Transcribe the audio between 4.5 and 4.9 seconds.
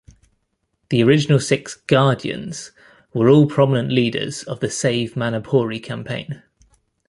the